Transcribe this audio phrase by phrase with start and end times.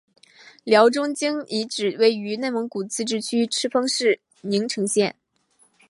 [0.63, 5.13] 辽中京遗址位于内蒙古自治区赤峰市宁城县。